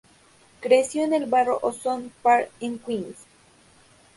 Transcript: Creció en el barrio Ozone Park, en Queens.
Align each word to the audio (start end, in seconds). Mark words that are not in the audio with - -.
Creció 0.61 1.03
en 1.03 1.13
el 1.13 1.27
barrio 1.27 1.59
Ozone 1.61 2.09
Park, 2.23 2.49
en 2.59 2.79
Queens. 2.79 3.17